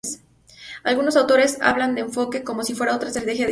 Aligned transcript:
Algunos 0.83 1.15
autores 1.15 1.59
hablan 1.61 1.93
del 1.93 2.05
"enfoque" 2.05 2.43
como 2.43 2.63
si 2.63 2.73
fuera 2.73 2.95
otra 2.95 3.09
estrategia 3.09 3.33
en 3.33 3.35
sí 3.35 3.43
misma. 3.43 3.49